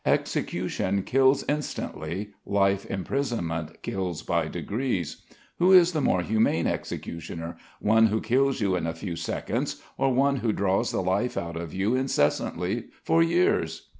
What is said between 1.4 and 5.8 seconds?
instantly, life imprisonment kills by degrees. Who